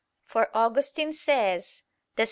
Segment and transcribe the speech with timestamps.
[0.25, 1.83] For Augustine says
[2.15, 2.19] (De Civ.